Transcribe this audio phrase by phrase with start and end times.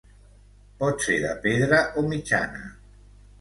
[0.79, 2.65] Pot ser de pedra o mitjana.